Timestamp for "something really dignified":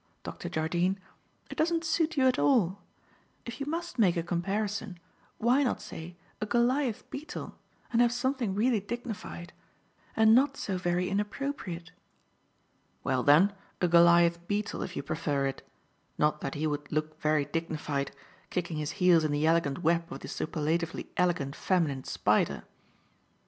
8.11-9.53